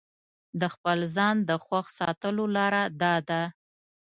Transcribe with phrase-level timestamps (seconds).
[0.61, 3.41] د خپل ځان د خوښ ساتلو لاره داده.